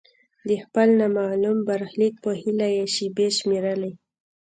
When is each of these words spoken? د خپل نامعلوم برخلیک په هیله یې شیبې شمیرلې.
د 0.47 0.49
خپل 0.63 0.87
نامعلوم 0.99 1.57
برخلیک 1.69 2.13
په 2.23 2.31
هیله 2.41 2.67
یې 2.75 2.85
شیبې 2.95 3.27
شمیرلې. 3.37 3.93